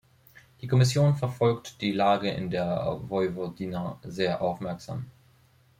Die 0.61 0.67
Kommission 0.67 1.15
verfolgt 1.15 1.79
die 1.79 1.91
Lage 1.91 2.31
in 2.31 2.49
der 2.49 3.01
Vojvodina 3.07 3.99
sehr 4.03 4.41
aufmerksam. 4.41 5.11